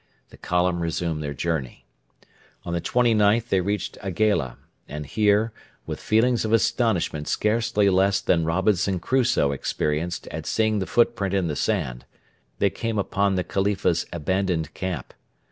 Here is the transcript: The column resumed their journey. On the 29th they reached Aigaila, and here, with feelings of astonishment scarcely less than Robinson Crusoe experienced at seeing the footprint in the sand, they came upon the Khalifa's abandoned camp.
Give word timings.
The 0.29 0.37
column 0.37 0.79
resumed 0.79 1.21
their 1.21 1.35
journey. 1.35 1.85
On 2.65 2.73
the 2.73 2.81
29th 2.81 3.49
they 3.49 3.61
reached 3.61 3.99
Aigaila, 4.03 4.55
and 4.87 5.05
here, 5.05 5.53
with 5.85 5.99
feelings 5.99 6.43
of 6.43 6.51
astonishment 6.51 7.27
scarcely 7.27 7.87
less 7.87 8.19
than 8.19 8.43
Robinson 8.43 8.99
Crusoe 8.99 9.51
experienced 9.51 10.25
at 10.29 10.47
seeing 10.47 10.79
the 10.79 10.87
footprint 10.87 11.35
in 11.35 11.49
the 11.49 11.55
sand, 11.55 12.05
they 12.57 12.71
came 12.71 12.97
upon 12.97 13.35
the 13.35 13.43
Khalifa's 13.43 14.07
abandoned 14.11 14.73
camp. 14.73 15.13